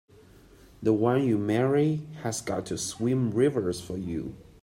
[0.81, 4.35] The one you marry has got to swim rivers for you!